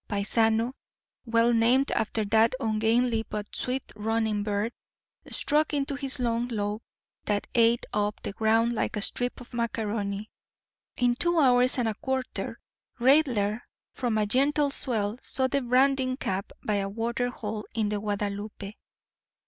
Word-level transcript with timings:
Paisano, 0.09 0.73
well 1.27 1.53
named 1.53 1.91
after 1.91 2.25
that 2.25 2.53
ungainly 2.59 3.23
but 3.29 3.55
swift 3.55 3.93
running 3.95 4.41
bird, 4.41 4.73
struck 5.29 5.75
into 5.75 5.93
his 5.93 6.19
long 6.19 6.47
lope 6.47 6.81
that 7.25 7.45
ate 7.53 7.85
up 7.93 8.19
the 8.23 8.33
ground 8.33 8.73
like 8.73 8.95
a 8.95 9.01
strip 9.03 9.39
of 9.39 9.53
macaroni. 9.53 10.31
In 10.97 11.13
two 11.13 11.37
hours 11.37 11.77
and 11.77 11.87
a 11.87 11.93
quarter 11.93 12.59
Raidler, 12.99 13.61
from 13.93 14.17
a 14.17 14.25
gentle 14.25 14.71
swell, 14.71 15.19
saw 15.21 15.45
the 15.45 15.61
branding 15.61 16.17
camp 16.17 16.51
by 16.65 16.77
a 16.77 16.89
water 16.89 17.29
hole 17.29 17.67
in 17.75 17.89
the 17.89 17.99
Guadalupe. 17.99 18.73